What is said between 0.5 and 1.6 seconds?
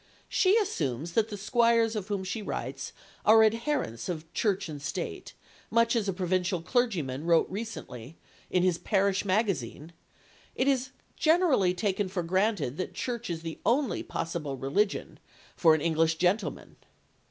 assumes that the